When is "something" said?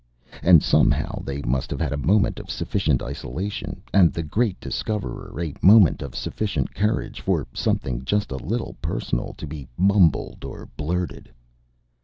7.53-8.03